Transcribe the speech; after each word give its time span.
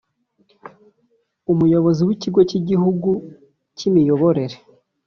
Umuyobozi 1.51 2.01
w’Ikigo 2.07 2.39
cy’Igihugu 2.49 3.09
cy’imiyoborere 3.77 4.57